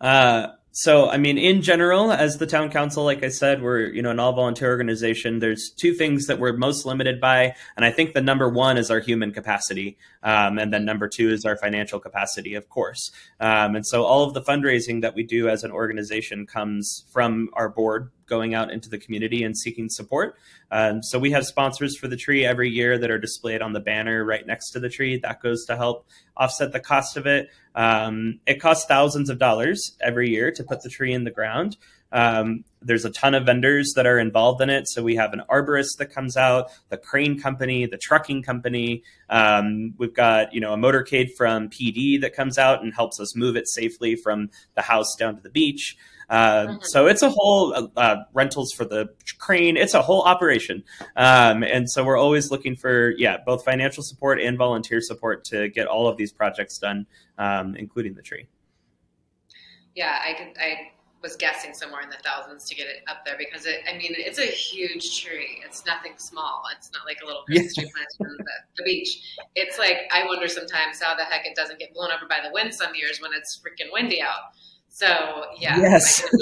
Uh, 0.00 0.48
so, 0.78 1.08
I 1.08 1.16
mean, 1.16 1.38
in 1.38 1.62
general, 1.62 2.12
as 2.12 2.36
the 2.36 2.46
town 2.46 2.70
council, 2.70 3.02
like 3.02 3.24
I 3.24 3.28
said, 3.28 3.62
we're 3.62 3.86
you 3.86 4.02
know 4.02 4.10
an 4.10 4.20
all 4.20 4.34
volunteer 4.34 4.68
organization. 4.68 5.38
There's 5.38 5.70
two 5.74 5.94
things 5.94 6.26
that 6.26 6.38
we're 6.38 6.52
most 6.52 6.84
limited 6.84 7.18
by, 7.18 7.54
and 7.76 7.86
I 7.86 7.90
think 7.90 8.12
the 8.12 8.20
number 8.20 8.46
one 8.46 8.76
is 8.76 8.90
our 8.90 9.00
human 9.00 9.32
capacity, 9.32 9.96
um, 10.22 10.58
and 10.58 10.74
then 10.74 10.84
number 10.84 11.08
two 11.08 11.30
is 11.30 11.46
our 11.46 11.56
financial 11.56 11.98
capacity, 11.98 12.52
of 12.52 12.68
course. 12.68 13.10
Um, 13.40 13.74
and 13.74 13.86
so, 13.86 14.04
all 14.04 14.24
of 14.24 14.34
the 14.34 14.42
fundraising 14.42 15.00
that 15.00 15.14
we 15.14 15.22
do 15.22 15.48
as 15.48 15.64
an 15.64 15.72
organization 15.72 16.44
comes 16.44 17.06
from 17.10 17.48
our 17.54 17.70
board 17.70 18.10
going 18.26 18.54
out 18.54 18.70
into 18.70 18.88
the 18.88 18.98
community 18.98 19.42
and 19.42 19.56
seeking 19.56 19.88
support. 19.88 20.36
Um, 20.70 21.02
so, 21.02 21.18
we 21.18 21.30
have 21.30 21.44
sponsors 21.46 21.96
for 21.96 22.08
the 22.08 22.16
tree 22.16 22.44
every 22.44 22.70
year 22.70 22.98
that 22.98 23.10
are 23.10 23.18
displayed 23.18 23.62
on 23.62 23.72
the 23.72 23.80
banner 23.80 24.24
right 24.24 24.46
next 24.46 24.70
to 24.72 24.80
the 24.80 24.88
tree. 24.88 25.18
That 25.18 25.40
goes 25.40 25.64
to 25.66 25.76
help 25.76 26.06
offset 26.36 26.72
the 26.72 26.80
cost 26.80 27.16
of 27.16 27.26
it. 27.26 27.48
Um, 27.74 28.40
it 28.46 28.60
costs 28.60 28.86
thousands 28.86 29.30
of 29.30 29.38
dollars 29.38 29.96
every 30.00 30.30
year 30.30 30.50
to 30.50 30.64
put 30.64 30.82
the 30.82 30.88
tree 30.88 31.12
in 31.12 31.24
the 31.24 31.30
ground. 31.30 31.76
Um, 32.12 32.64
there's 32.82 33.04
a 33.04 33.10
ton 33.10 33.34
of 33.34 33.44
vendors 33.44 33.92
that 33.96 34.06
are 34.06 34.18
involved 34.18 34.60
in 34.60 34.70
it. 34.70 34.88
So 34.88 35.02
we 35.02 35.16
have 35.16 35.32
an 35.32 35.42
arborist 35.50 35.98
that 35.98 36.06
comes 36.06 36.36
out, 36.36 36.70
the 36.88 36.96
crane 36.96 37.38
company, 37.38 37.86
the 37.86 37.98
trucking 37.98 38.42
company. 38.42 39.02
Um, 39.28 39.94
we've 39.98 40.14
got 40.14 40.54
you 40.54 40.60
know 40.60 40.72
a 40.72 40.76
motorcade 40.76 41.32
from 41.36 41.68
PD 41.68 42.20
that 42.20 42.34
comes 42.34 42.58
out 42.58 42.82
and 42.82 42.94
helps 42.94 43.18
us 43.20 43.34
move 43.34 43.56
it 43.56 43.68
safely 43.68 44.14
from 44.14 44.50
the 44.74 44.82
house 44.82 45.14
down 45.18 45.36
to 45.36 45.42
the 45.42 45.50
beach. 45.50 45.96
Uh, 46.28 46.66
Mhm. 46.66 46.84
So 46.84 47.06
it's 47.06 47.22
a 47.22 47.30
whole 47.30 47.72
uh, 47.72 47.86
uh, 47.96 48.24
rentals 48.32 48.72
for 48.72 48.84
the 48.84 49.08
crane. 49.38 49.76
It's 49.76 49.94
a 49.94 50.02
whole 50.02 50.22
operation, 50.22 50.82
um, 51.16 51.62
and 51.62 51.88
so 51.88 52.02
we're 52.04 52.16
always 52.18 52.50
looking 52.50 52.74
for 52.74 53.10
yeah 53.16 53.36
both 53.46 53.64
financial 53.64 54.02
support 54.02 54.40
and 54.40 54.58
volunteer 54.58 55.00
support 55.00 55.44
to 55.44 55.68
get 55.68 55.86
all 55.86 56.08
of 56.08 56.16
these 56.16 56.32
projects 56.32 56.78
done, 56.78 57.06
um, 57.38 57.76
including 57.76 58.14
the 58.14 58.22
tree. 58.22 58.46
Yeah, 59.94 60.18
I 60.22 60.32
could. 60.34 60.58
I 60.60 60.90
was 61.22 61.36
guessing 61.36 61.72
somewhere 61.74 62.02
in 62.02 62.10
the 62.10 62.18
thousands 62.24 62.68
to 62.68 62.74
get 62.74 62.86
it 62.86 63.02
up 63.08 63.24
there 63.24 63.36
because 63.38 63.64
it. 63.64 63.80
I 63.88 63.96
mean, 63.96 64.12
it's 64.16 64.38
a 64.38 64.46
huge 64.46 65.22
tree. 65.22 65.62
It's 65.64 65.86
nothing 65.86 66.12
small. 66.16 66.64
It's 66.76 66.90
not 66.92 67.06
like 67.06 67.18
a 67.22 67.26
little 67.26 67.42
Christmas 67.44 67.74
tree 67.74 67.90
planted 67.92 68.32
on 68.32 68.36
the, 68.36 68.44
the 68.78 68.82
beach. 68.84 69.38
It's 69.54 69.78
like 69.78 70.08
I 70.12 70.26
wonder 70.26 70.48
sometimes 70.48 71.00
how 71.00 71.14
the 71.14 71.24
heck 71.24 71.46
it 71.46 71.54
doesn't 71.56 71.78
get 71.78 71.94
blown 71.94 72.10
over 72.10 72.26
by 72.28 72.40
the 72.44 72.52
wind 72.52 72.74
some 72.74 72.94
years 72.94 73.20
when 73.20 73.30
it's 73.32 73.58
freaking 73.58 73.92
windy 73.92 74.20
out. 74.20 74.52
So 74.96 75.44
yeah, 75.60 75.78
Yes. 75.78 76.22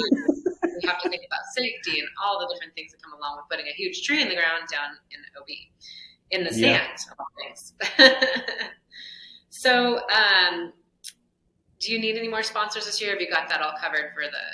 We 0.81 0.87
have 0.89 1.01
to 1.01 1.09
think 1.09 1.23
about 1.25 1.39
safety 1.55 1.99
and 1.99 2.07
all 2.23 2.39
the 2.39 2.53
different 2.53 2.73
things 2.75 2.91
that 2.91 3.01
come 3.01 3.13
along 3.13 3.37
with 3.37 3.45
putting 3.49 3.65
a 3.67 3.73
huge 3.75 4.03
tree 4.03 4.21
in 4.21 4.27
the 4.29 4.35
ground 4.35 4.63
down 4.71 4.91
in 5.11 5.19
OB 5.39 5.47
in 6.31 6.43
the 6.43 6.53
Yeah. 6.53 6.85
sand 6.85 6.99
of 7.11 7.17
all 7.19 7.27
things. 7.39 7.73
so, 9.49 9.99
um, 10.09 10.73
do 11.79 11.91
you 11.93 11.99
need 11.99 12.17
any 12.17 12.27
more 12.27 12.43
sponsors 12.43 12.85
this 12.85 13.01
year? 13.01 13.11
Have 13.11 13.21
you 13.21 13.29
got 13.29 13.47
that 13.49 13.61
all 13.61 13.73
covered 13.81 14.11
for 14.13 14.23
the 14.23 14.45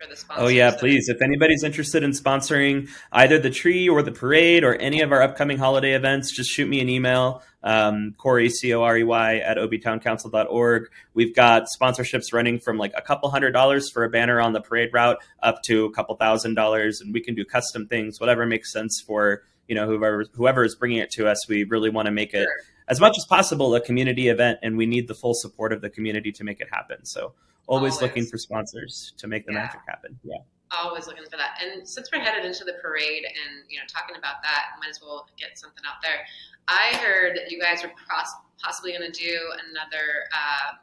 for 0.00 0.08
the 0.08 0.16
sponsors? 0.16 0.44
Oh 0.44 0.48
yeah, 0.48 0.74
please. 0.76 1.08
If 1.08 1.22
anybody's 1.22 1.62
interested 1.62 2.02
in 2.02 2.10
sponsoring 2.10 2.88
either 3.12 3.38
the 3.38 3.50
tree 3.50 3.88
or 3.88 4.02
the 4.02 4.12
parade 4.12 4.64
or 4.64 4.74
any 4.76 5.00
of 5.00 5.12
our 5.12 5.22
upcoming 5.22 5.58
holiday 5.58 5.92
events, 5.92 6.32
just 6.32 6.50
shoot 6.50 6.68
me 6.68 6.80
an 6.80 6.88
email. 6.88 7.42
Um, 7.62 8.14
Corey 8.18 8.50
C 8.50 8.74
O 8.74 8.82
R 8.82 8.98
E 8.98 9.04
Y 9.04 9.38
at 9.38 9.56
obtowncouncil.org. 9.56 10.90
We've 11.14 11.34
got 11.34 11.66
sponsorships 11.80 12.32
running 12.32 12.58
from 12.58 12.76
like 12.76 12.92
a 12.96 13.02
couple 13.02 13.30
hundred 13.30 13.52
dollars 13.52 13.90
for 13.90 14.04
a 14.04 14.10
banner 14.10 14.40
on 14.40 14.52
the 14.52 14.60
parade 14.60 14.90
route 14.92 15.18
up 15.42 15.62
to 15.64 15.86
a 15.86 15.92
couple 15.92 16.14
thousand 16.16 16.54
dollars, 16.54 17.00
and 17.00 17.14
we 17.14 17.20
can 17.20 17.34
do 17.34 17.44
custom 17.44 17.86
things, 17.86 18.20
whatever 18.20 18.44
makes 18.46 18.72
sense 18.72 19.02
for 19.06 19.42
you 19.68 19.74
know 19.74 19.86
whoever 19.86 20.26
whoever 20.34 20.64
is 20.64 20.74
bringing 20.74 20.98
it 20.98 21.10
to 21.12 21.26
us. 21.26 21.48
We 21.48 21.64
really 21.64 21.90
want 21.90 22.06
to 22.06 22.12
make 22.12 22.34
it 22.34 22.44
Sure. 22.44 22.73
As 22.88 23.00
much 23.00 23.16
as 23.16 23.24
possible 23.26 23.74
a 23.74 23.80
community 23.80 24.28
event, 24.28 24.58
and 24.62 24.76
we 24.76 24.86
need 24.86 25.08
the 25.08 25.14
full 25.14 25.34
support 25.34 25.72
of 25.72 25.80
the 25.80 25.90
community 25.90 26.30
to 26.32 26.44
make 26.44 26.60
it 26.60 26.68
happen. 26.72 27.04
So 27.04 27.32
always, 27.66 27.94
Always. 27.94 28.02
looking 28.02 28.26
for 28.26 28.36
sponsors 28.38 29.12
to 29.18 29.26
make 29.26 29.46
the 29.46 29.52
Yeah. 29.52 29.58
magic 29.60 29.80
happen. 29.88 30.18
Yeah. 30.24 30.38
always 30.82 31.06
looking 31.06 31.22
for 31.30 31.36
that. 31.36 31.56
And 31.62 31.88
since 31.88 32.10
we're 32.12 32.18
headed 32.18 32.44
into 32.44 32.64
the 32.64 32.72
parade 32.82 33.24
and 33.24 33.62
you 33.68 33.78
know 33.78 33.84
talking 33.88 34.16
about 34.16 34.42
that, 34.42 34.70
might 34.80 34.88
as 34.90 35.00
well 35.00 35.24
get 35.38 35.56
something 35.56 35.84
out 35.86 36.02
there. 36.02 36.26
I 36.66 36.96
heard 36.96 37.36
that 37.36 37.48
you 37.48 37.60
guys 37.60 37.84
were 37.84 37.90
pos- 38.10 38.34
possibly 38.60 38.90
going 38.92 39.10
to 39.12 39.16
do 39.16 39.38
another 39.70 40.26
uh, 40.32 40.74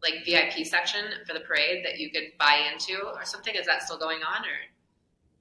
like 0.00 0.24
VIP 0.24 0.64
section 0.64 1.06
for 1.26 1.32
the 1.32 1.40
parade 1.40 1.84
that 1.84 1.98
you 1.98 2.10
could 2.10 2.32
buy 2.38 2.68
into 2.72 3.02
or 3.04 3.24
something. 3.24 3.54
Is 3.56 3.66
that 3.66 3.82
still 3.82 3.98
going 3.98 4.22
on 4.22 4.42
or 4.44 4.56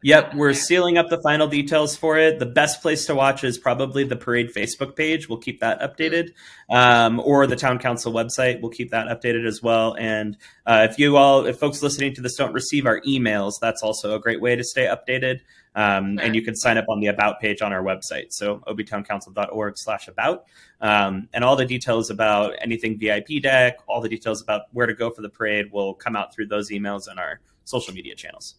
Yep, 0.04 0.36
we're 0.36 0.54
sealing 0.54 0.98
up 0.98 1.08
the 1.10 1.22
final 1.22 1.48
details 1.48 1.96
for 1.96 2.18
it. 2.18 2.38
The 2.38 2.46
best 2.46 2.82
place 2.82 3.06
to 3.06 3.16
watch 3.16 3.46
is 3.46 3.58
probably 3.58 4.04
the 4.04 4.18
parade 4.18 4.54
Facebook 4.54 4.98
page. 4.98 5.30
We'll 5.30 5.38
keep 5.38 5.62
that 5.62 5.80
updated, 5.80 6.32
um, 6.70 7.22
or 7.22 7.48
the 7.48 7.56
town 7.56 7.80
council 7.80 8.12
website. 8.12 8.60
We'll 8.60 8.72
keep 8.72 8.92
that 8.92 9.08
updated 9.08 9.48
as 9.48 9.64
well. 9.64 9.96
And 9.98 10.36
uh, 10.66 10.88
if 10.90 11.00
you 11.00 11.16
all, 11.16 11.46
if 11.46 11.58
folks 11.58 11.82
listening 11.82 12.14
to 12.16 12.22
this 12.22 12.36
don't 12.36 12.52
receive 12.52 12.86
our 12.86 13.00
emails, 13.08 13.54
that's 13.62 13.82
also 13.82 14.14
a 14.14 14.20
great 14.20 14.42
way 14.42 14.58
to 14.58 14.64
stay 14.64 14.88
updated. 14.88 15.40
Um, 15.74 16.20
And 16.20 16.36
you 16.36 16.42
can 16.42 16.56
sign 16.56 16.78
up 16.78 16.86
on 16.90 17.00
the 17.00 17.08
about 17.08 17.40
page 17.40 17.62
on 17.62 17.72
our 17.72 17.82
website. 17.82 18.34
So 18.34 18.58
obtowncouncil.org 18.68 19.78
slash 19.78 20.10
about. 20.10 20.46
Um, 20.82 21.30
and 21.34 21.46
all 21.46 21.56
the 21.56 21.66
details 21.66 22.10
about 22.10 22.56
anything 22.62 23.00
VIP 23.00 23.42
deck, 23.42 23.78
all 23.88 24.02
the 24.02 24.10
details 24.10 24.42
about 24.42 24.64
where 24.74 24.86
to 24.86 24.94
go 24.94 25.10
for 25.10 25.22
the 25.22 25.30
parade 25.30 25.72
will 25.72 25.94
come 25.94 26.18
out 26.18 26.36
through 26.36 26.48
those 26.48 26.72
emails 26.72 27.08
and 27.08 27.20
our 27.20 27.40
social 27.64 27.94
media 27.94 28.16
channels. 28.16 28.56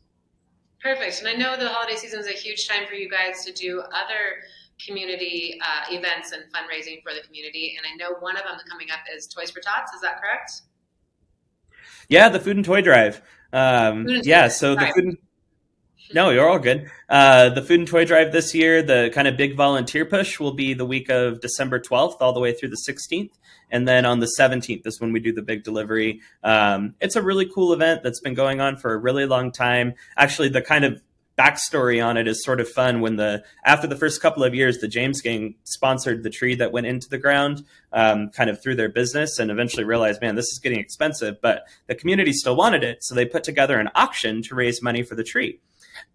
Perfect. 0.84 1.20
And 1.20 1.28
I 1.28 1.32
know 1.32 1.56
the 1.56 1.70
holiday 1.70 1.96
season 1.96 2.20
is 2.20 2.26
a 2.26 2.32
huge 2.32 2.68
time 2.68 2.86
for 2.86 2.92
you 2.92 3.08
guys 3.08 3.42
to 3.46 3.52
do 3.52 3.80
other 3.80 4.44
community 4.84 5.58
uh, 5.62 5.94
events 5.94 6.32
and 6.32 6.42
fundraising 6.52 7.02
for 7.02 7.14
the 7.14 7.26
community. 7.26 7.74
And 7.78 7.86
I 7.90 7.96
know 7.96 8.18
one 8.20 8.36
of 8.36 8.42
them 8.42 8.58
coming 8.68 8.88
up 8.90 8.98
is 9.16 9.26
Toys 9.26 9.50
for 9.50 9.60
Tots. 9.60 9.94
Is 9.94 10.02
that 10.02 10.20
correct? 10.20 10.60
Yeah, 12.10 12.28
the 12.28 12.38
food 12.38 12.56
and 12.56 12.64
toy 12.66 12.82
drive. 12.82 13.22
Um, 13.54 14.06
yeah, 14.24 14.48
so 14.48 14.74
the 14.74 14.92
food. 14.94 15.04
And, 15.04 15.18
no, 16.12 16.30
you're 16.30 16.48
all 16.48 16.58
good. 16.58 16.90
Uh, 17.08 17.48
the 17.48 17.62
food 17.62 17.80
and 17.80 17.88
toy 17.88 18.04
drive 18.04 18.32
this 18.32 18.54
year, 18.54 18.82
the 18.82 19.10
kind 19.14 19.26
of 19.26 19.36
big 19.36 19.54
volunteer 19.54 20.04
push 20.04 20.38
will 20.38 20.52
be 20.52 20.74
the 20.74 20.84
week 20.84 21.08
of 21.08 21.40
December 21.40 21.80
12th 21.80 22.16
all 22.20 22.32
the 22.32 22.40
way 22.40 22.52
through 22.52 22.68
the 22.68 22.84
16th. 22.88 23.30
And 23.70 23.88
then 23.88 24.04
on 24.04 24.20
the 24.20 24.30
17th 24.38 24.86
is 24.86 25.00
when 25.00 25.12
we 25.12 25.20
do 25.20 25.32
the 25.32 25.42
big 25.42 25.64
delivery. 25.64 26.20
Um, 26.42 26.94
it's 27.00 27.16
a 27.16 27.22
really 27.22 27.48
cool 27.48 27.72
event 27.72 28.02
that's 28.02 28.20
been 28.20 28.34
going 28.34 28.60
on 28.60 28.76
for 28.76 28.92
a 28.92 28.98
really 28.98 29.26
long 29.26 29.50
time. 29.50 29.94
Actually, 30.16 30.50
the 30.50 30.62
kind 30.62 30.84
of 30.84 31.00
backstory 31.36 32.04
on 32.04 32.16
it 32.16 32.28
is 32.28 32.44
sort 32.44 32.60
of 32.60 32.68
fun 32.68 33.00
when 33.00 33.16
the 33.16 33.42
after 33.64 33.86
the 33.86 33.96
first 33.96 34.22
couple 34.22 34.44
of 34.44 34.54
years 34.54 34.78
the 34.78 34.86
james 34.86 35.20
gang 35.20 35.54
sponsored 35.64 36.22
the 36.22 36.30
tree 36.30 36.54
that 36.54 36.70
went 36.70 36.86
into 36.86 37.08
the 37.08 37.18
ground 37.18 37.64
um, 37.92 38.30
kind 38.30 38.48
of 38.48 38.62
through 38.62 38.76
their 38.76 38.88
business 38.88 39.38
and 39.38 39.50
eventually 39.50 39.82
realized 39.82 40.20
man 40.20 40.36
this 40.36 40.46
is 40.46 40.60
getting 40.62 40.78
expensive 40.78 41.40
but 41.42 41.66
the 41.88 41.94
community 41.94 42.32
still 42.32 42.54
wanted 42.54 42.84
it 42.84 43.02
so 43.02 43.16
they 43.16 43.26
put 43.26 43.42
together 43.42 43.80
an 43.80 43.90
auction 43.96 44.42
to 44.42 44.54
raise 44.54 44.80
money 44.80 45.02
for 45.02 45.16
the 45.16 45.24
tree 45.24 45.58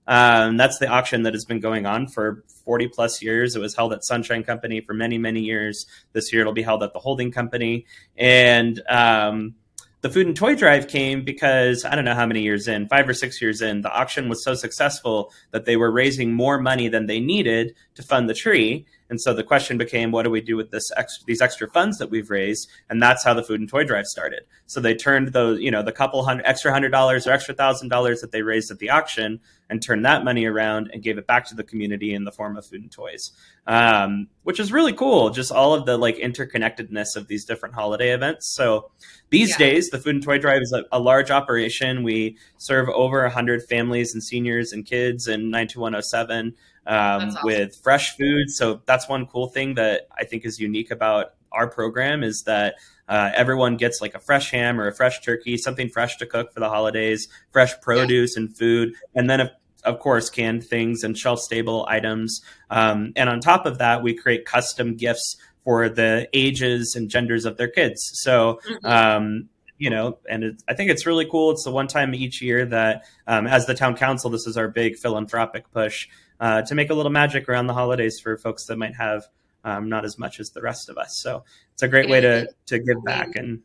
um, 0.08 0.58
that's 0.58 0.80
the 0.80 0.88
auction 0.88 1.24
that 1.24 1.34
has 1.34 1.46
been 1.46 1.60
going 1.60 1.86
on 1.86 2.08
for 2.08 2.44
40 2.66 2.88
plus 2.88 3.22
years. 3.22 3.56
It 3.56 3.60
was 3.60 3.76
held 3.76 3.94
at 3.94 4.04
Sunshine 4.04 4.44
Company 4.44 4.82
for 4.82 4.94
many, 4.94 5.20
many 5.20 5.42
years. 5.42 5.86
This 6.14 6.34
year 6.34 6.42
it'll 6.42 6.54
be 6.54 6.64
held 6.64 6.82
at 6.82 6.94
the 6.94 7.00
holding 7.00 7.32
company. 7.32 7.86
And 8.18 8.82
um, 8.90 9.54
the 10.02 10.10
food 10.10 10.26
and 10.26 10.36
toy 10.36 10.56
drive 10.56 10.88
came 10.88 11.24
because 11.24 11.86
I 11.86 11.94
don't 11.96 12.06
know 12.06 12.16
how 12.16 12.26
many 12.26 12.42
years 12.42 12.68
in, 12.68 12.88
five 12.88 13.08
or 13.08 13.14
six 13.14 13.42
years 13.42 13.62
in, 13.62 13.82
the 13.82 13.92
auction 13.92 14.30
was 14.30 14.44
so 14.44 14.56
successful 14.56 15.32
that 15.52 15.66
they 15.66 15.78
were 15.78 15.92
raising 15.92 16.34
more 16.34 16.60
money 16.60 16.88
than 16.88 17.06
they 17.06 17.20
needed 17.20 17.76
to 17.96 18.02
fund 18.02 18.30
the 18.30 18.34
tree. 18.34 18.88
And 19.10 19.20
so 19.20 19.34
the 19.34 19.44
question 19.44 19.78
became, 19.78 20.12
what 20.12 20.24
do 20.24 20.30
we 20.30 20.42
do 20.42 20.56
with 20.56 20.72
this 20.72 20.92
extra, 20.96 21.26
these 21.26 21.42
extra 21.42 21.68
funds 21.70 21.98
that 21.98 22.10
we've 22.10 22.30
raised? 22.30 22.70
And 22.90 23.02
that's 23.02 23.24
how 23.24 23.34
the 23.34 23.44
food 23.44 23.60
and 23.60 23.70
toy 23.70 23.84
drive 23.84 24.06
started. 24.06 24.44
So 24.68 24.80
they 24.80 24.96
turned 24.96 25.30
those, 25.30 25.60
you 25.60 25.72
know, 25.72 25.82
the 25.82 25.92
couple 25.92 26.24
hundred 26.24 26.46
extra 26.46 26.72
hundred 26.72 26.90
dollars 26.90 27.26
or 27.26 27.32
extra 27.32 27.54
thousand 27.54 27.90
dollars 27.90 28.22
that 28.22 28.32
they 28.32 28.42
raised 28.42 28.72
at 28.72 28.80
the 28.80 28.90
auction 28.90 29.40
and 29.70 29.82
turned 29.82 30.06
that 30.06 30.24
money 30.24 30.46
around 30.46 30.90
and 30.92 31.04
gave 31.04 31.18
it 31.18 31.28
back 31.28 31.46
to 31.48 31.56
the 31.56 31.64
community 31.64 32.14
in 32.14 32.24
the 32.24 32.32
form 32.32 32.58
of 32.58 32.66
food 32.66 32.82
and 32.82 32.92
toys, 32.92 33.32
um, 33.68 34.28
which 34.44 34.60
is 34.60 34.72
really 34.72 34.94
cool. 34.94 35.30
Just 35.30 35.52
all 35.52 35.74
of 35.74 35.86
the 35.86 35.98
like 35.98 36.18
interconnectedness 36.18 37.16
of 37.16 37.28
these 37.28 37.46
different 37.46 37.76
holiday 37.76 38.12
events. 38.12 38.54
So 38.56 38.92
these 39.30 39.52
yeah. 39.52 39.58
days, 39.58 39.90
the 39.90 40.00
food 40.00 40.16
and 40.16 40.24
toy 40.24 40.40
drive 40.40 40.62
is 40.62 40.74
a, 40.74 40.84
a 40.92 41.00
large 41.00 41.32
operation. 41.32 42.04
We 42.04 42.38
serve 42.58 42.90
over 42.90 43.28
hundred 43.30 43.64
families 43.64 44.14
and 44.14 44.24
seniors 44.24 44.72
and 44.72 44.86
kids 44.86 45.28
in 45.28 45.52
92107 45.52 46.56
um, 46.88 47.30
awesome. 47.30 47.42
with 47.44 47.76
fresh 47.84 48.16
food. 48.18 48.50
So 48.50 48.82
that's 48.86 49.08
one 49.08 49.26
cool 49.26 49.48
thing 49.48 49.76
that 49.76 50.08
I 50.18 50.24
think 50.24 50.46
is 50.46 50.60
unique 50.60 50.92
about 50.92 51.34
our 51.52 51.68
program 51.68 52.24
is 52.24 52.44
that 52.46 52.76
uh, 53.08 53.32
everyone 53.36 53.78
gets 53.78 54.02
like 54.02 54.14
a 54.14 54.20
fresh 54.20 54.52
ham 54.52 54.80
or 54.80 54.88
a 54.88 54.96
fresh 54.96 55.22
turkey, 55.22 55.58
something 55.58 55.90
fresh 55.90 56.18
to 56.18 56.26
cook 56.26 56.54
for 56.54 56.60
the 56.60 56.70
holidays, 56.70 57.28
fresh 57.52 57.80
produce 57.82 58.36
yeah. 58.36 58.44
and 58.44 58.58
food, 58.58 58.94
and 59.16 59.30
then 59.30 59.40
of, 59.40 59.50
of 59.84 60.00
course 60.00 60.30
canned 60.30 60.64
things 60.64 61.04
and 61.04 61.18
shelf 61.18 61.40
stable 61.40 61.86
items. 61.90 62.42
Um, 62.70 63.14
and 63.16 63.30
on 63.30 63.40
top 63.40 63.66
of 63.66 63.80
that, 63.80 64.04
we 64.04 64.14
create 64.14 64.46
custom 64.46 64.96
gifts 64.96 65.38
for 65.64 65.90
the 65.90 66.30
ages 66.34 66.94
and 66.96 67.10
genders 67.10 67.46
of 67.46 67.58
their 67.58 67.68
kids. 67.68 68.00
So. 68.14 68.60
Mm-hmm. 68.68 68.86
Um, 68.86 69.50
you 69.82 69.90
know, 69.90 70.20
and 70.30 70.44
it, 70.44 70.62
I 70.68 70.74
think 70.74 70.92
it's 70.92 71.06
really 71.06 71.26
cool. 71.26 71.52
It's 71.52 71.64
the 71.64 71.72
one 71.72 71.88
time 71.88 72.14
each 72.14 72.42
year 72.42 72.66
that, 72.66 73.06
um, 73.28 73.48
as 73.48 73.66
the 73.66 73.74
town 73.74 73.96
council, 73.96 74.30
this 74.30 74.46
is 74.46 74.58
our 74.58 74.68
big 74.68 74.98
philanthropic 74.98 75.72
push 75.72 76.10
uh, 76.40 76.62
to 76.64 76.76
make 76.76 76.90
a 76.90 76.94
little 76.94 77.12
magic 77.12 77.50
around 77.50 77.68
the 77.68 77.74
holidays 77.74 78.20
for 78.20 78.38
folks 78.38 78.66
that 78.66 78.78
might 78.78 78.96
have 78.96 79.28
um, 79.64 79.90
not 79.90 80.06
as 80.06 80.18
much 80.18 80.40
as 80.40 80.52
the 80.52 80.62
rest 80.62 80.90
of 80.90 80.98
us. 80.98 81.18
So 81.18 81.44
it's 81.74 81.84
a 81.84 81.88
great 81.88 82.10
way 82.10 82.22
to 82.22 82.50
to 82.68 82.80
give 82.80 83.04
back. 83.04 83.36
And 83.36 83.62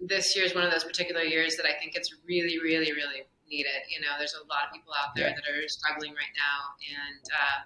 this 0.00 0.34
year 0.36 0.44
is 0.44 0.54
one 0.54 0.64
of 0.64 0.70
those 0.70 0.84
particular 0.84 1.22
years 1.22 1.56
that 1.56 1.66
I 1.66 1.78
think 1.78 1.94
it's 1.94 2.14
really, 2.26 2.58
really, 2.60 2.92
really 2.92 3.22
needed. 3.50 3.72
You 3.90 4.00
know, 4.00 4.08
there's 4.18 4.34
a 4.34 4.46
lot 4.48 4.66
of 4.66 4.72
people 4.72 4.92
out 4.94 5.14
there 5.14 5.28
yeah. 5.28 5.34
that 5.34 5.44
are 5.44 5.68
struggling 5.68 6.12
right 6.12 6.34
now, 6.36 6.74
and 7.02 7.24
uh, 7.32 7.58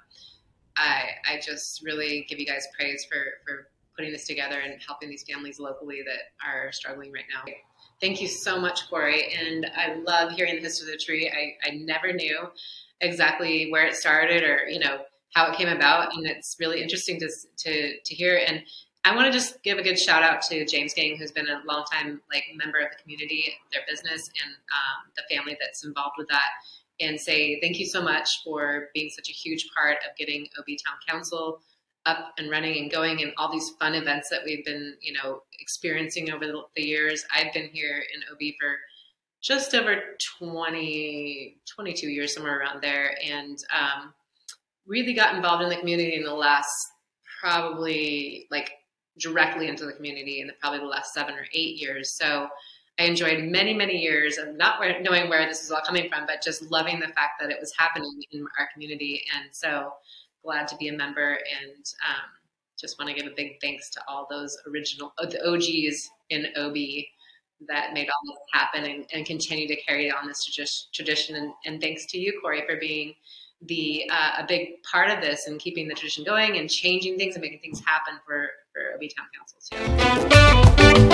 I 0.76 1.34
I 1.34 1.40
just 1.40 1.82
really 1.84 2.26
give 2.28 2.38
you 2.38 2.46
guys 2.46 2.66
praise 2.78 3.06
for 3.10 3.22
for 3.46 3.68
putting 3.96 4.12
this 4.12 4.26
together 4.26 4.58
and 4.58 4.80
helping 4.86 5.08
these 5.10 5.22
families 5.22 5.60
locally 5.60 6.02
that 6.06 6.32
are 6.46 6.72
struggling 6.72 7.12
right 7.12 7.24
now. 7.32 7.52
Thank 8.00 8.20
you 8.20 8.26
so 8.26 8.58
much, 8.58 8.88
Corey. 8.88 9.32
And 9.34 9.66
I 9.76 9.94
love 9.94 10.32
hearing 10.32 10.56
the 10.56 10.62
history 10.62 10.92
of 10.92 10.98
the 10.98 11.04
tree. 11.04 11.30
I, 11.30 11.68
I 11.68 11.76
never 11.76 12.12
knew 12.12 12.48
exactly 13.02 13.70
where 13.70 13.84
it 13.84 13.94
started 13.94 14.42
or 14.42 14.68
you 14.68 14.78
know 14.78 15.00
how 15.34 15.50
it 15.50 15.56
came 15.56 15.68
about, 15.68 16.14
and 16.14 16.26
it's 16.26 16.56
really 16.58 16.80
interesting 16.82 17.18
to 17.20 17.28
to 17.58 18.00
to 18.00 18.14
hear. 18.14 18.40
And 18.46 18.62
I 19.04 19.14
want 19.14 19.26
to 19.26 19.32
just 19.32 19.62
give 19.62 19.78
a 19.78 19.82
good 19.82 19.98
shout 19.98 20.22
out 20.22 20.42
to 20.42 20.64
James 20.64 20.94
Gang, 20.94 21.16
who's 21.16 21.32
been 21.32 21.48
a 21.48 21.60
long 21.66 21.84
time 21.92 22.20
like 22.32 22.44
member 22.56 22.78
of 22.78 22.90
the 22.90 23.02
community, 23.02 23.52
their 23.72 23.82
business, 23.88 24.30
and 24.42 24.52
um, 24.52 25.12
the 25.16 25.34
family 25.34 25.56
that's 25.60 25.84
involved 25.84 26.14
with 26.16 26.28
that, 26.28 26.50
and 27.00 27.20
say 27.20 27.60
thank 27.60 27.78
you 27.78 27.86
so 27.86 28.00
much 28.00 28.42
for 28.44 28.88
being 28.94 29.10
such 29.10 29.28
a 29.28 29.32
huge 29.32 29.68
part 29.76 29.98
of 30.08 30.16
getting 30.16 30.46
OB 30.58 30.66
Town 30.66 30.96
Council 31.08 31.60
up 32.04 32.32
and 32.36 32.50
running 32.50 32.78
and 32.78 32.90
going 32.90 33.22
and 33.22 33.32
all 33.38 33.50
these 33.50 33.70
fun 33.78 33.94
events 33.94 34.28
that 34.28 34.40
we've 34.44 34.64
been 34.64 34.96
you 35.00 35.12
know 35.12 35.42
experiencing 35.60 36.30
over 36.30 36.46
the, 36.46 36.62
the 36.76 36.82
years. 36.82 37.24
I've 37.34 37.52
been 37.52 37.68
here 37.72 38.02
in 38.14 38.22
OB 38.30 38.54
for 38.60 38.76
just 39.42 39.74
over 39.74 40.00
20, 40.38 41.56
22 41.66 42.08
years, 42.08 42.34
somewhere 42.34 42.60
around 42.60 42.82
there, 42.82 43.16
and 43.28 43.58
um, 43.76 44.14
really 44.86 45.12
got 45.12 45.34
involved 45.34 45.62
in 45.62 45.68
the 45.68 45.76
community 45.76 46.14
in 46.14 46.22
the 46.22 46.32
last 46.32 46.74
probably 47.40 48.46
like 48.50 48.72
directly 49.18 49.68
into 49.68 49.84
the 49.84 49.92
community 49.92 50.40
in 50.40 50.46
the, 50.46 50.52
probably 50.60 50.78
the 50.78 50.84
last 50.84 51.12
seven 51.12 51.34
or 51.34 51.44
eight 51.54 51.76
years. 51.80 52.12
So 52.12 52.48
I 52.98 53.04
enjoyed 53.04 53.44
many, 53.44 53.74
many 53.74 53.98
years 53.98 54.38
of 54.38 54.54
not 54.54 54.80
knowing 55.02 55.28
where 55.28 55.46
this 55.46 55.62
is 55.64 55.70
all 55.70 55.80
coming 55.84 56.08
from, 56.08 56.26
but 56.26 56.42
just 56.42 56.62
loving 56.70 57.00
the 57.00 57.08
fact 57.08 57.40
that 57.40 57.50
it 57.50 57.58
was 57.58 57.72
happening 57.76 58.22
in 58.30 58.46
our 58.58 58.68
community. 58.72 59.22
And 59.36 59.48
so 59.50 59.92
glad 60.44 60.68
to 60.68 60.76
be 60.76 60.88
a 60.88 60.92
member 60.92 61.32
and 61.32 61.84
um, 62.08 62.30
just 62.78 62.98
want 62.98 63.08
to 63.08 63.14
give 63.14 63.30
a 63.30 63.34
big 63.34 63.60
thanks 63.60 63.90
to 63.90 64.00
all 64.08 64.26
those 64.30 64.56
original, 64.68 65.12
the 65.18 65.48
OGs 65.48 66.10
in 66.30 66.46
OB 66.56 66.76
that 67.68 67.92
made 67.92 68.08
all 68.08 68.32
this 68.32 68.38
happen 68.52 68.84
and, 68.84 69.06
and 69.12 69.26
continue 69.26 69.68
to 69.68 69.76
carry 69.82 70.10
on 70.10 70.26
this 70.26 70.44
tradition. 70.92 71.36
And, 71.36 71.52
and, 71.64 71.80
thanks 71.80 72.06
to 72.06 72.18
you, 72.18 72.38
Corey, 72.40 72.62
for 72.68 72.76
being 72.76 73.14
the 73.66 74.10
uh, 74.10 74.42
a 74.42 74.46
big 74.46 74.82
part 74.82 75.10
of 75.10 75.20
this 75.20 75.46
and 75.46 75.60
keeping 75.60 75.88
the 75.88 75.94
tradition 75.94 76.24
going 76.24 76.58
and 76.58 76.68
changing 76.68 77.16
things 77.16 77.34
and 77.34 77.42
making 77.42 77.60
things 77.60 77.80
happen 77.84 78.14
for 78.26 78.48
for 78.72 78.94
OB 78.94 79.02
Town 79.16 79.26
Councils. 79.36 81.11